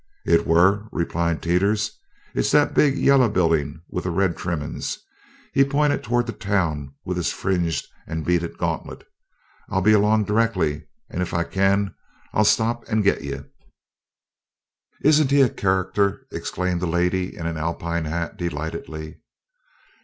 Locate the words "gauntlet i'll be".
8.57-9.93